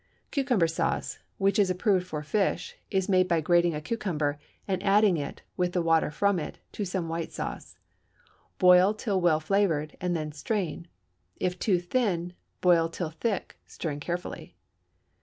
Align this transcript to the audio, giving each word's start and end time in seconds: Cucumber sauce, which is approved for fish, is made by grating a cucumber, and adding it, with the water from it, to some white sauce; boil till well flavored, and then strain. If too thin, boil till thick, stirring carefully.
Cucumber 0.31 0.65
sauce, 0.65 1.19
which 1.37 1.59
is 1.59 1.69
approved 1.69 2.07
for 2.07 2.23
fish, 2.23 2.75
is 2.89 3.07
made 3.07 3.27
by 3.27 3.39
grating 3.39 3.75
a 3.75 3.81
cucumber, 3.81 4.39
and 4.67 4.81
adding 4.81 5.15
it, 5.15 5.43
with 5.57 5.73
the 5.73 5.81
water 5.83 6.09
from 6.09 6.39
it, 6.39 6.57
to 6.71 6.85
some 6.85 7.07
white 7.07 7.31
sauce; 7.31 7.77
boil 8.57 8.95
till 8.95 9.21
well 9.21 9.39
flavored, 9.39 9.95
and 10.01 10.15
then 10.15 10.31
strain. 10.31 10.87
If 11.35 11.59
too 11.59 11.77
thin, 11.77 12.33
boil 12.61 12.89
till 12.89 13.11
thick, 13.11 13.59
stirring 13.67 13.99
carefully. 13.99 14.55